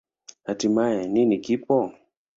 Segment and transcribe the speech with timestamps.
[0.47, 1.75] Hatimaye, nini kipo?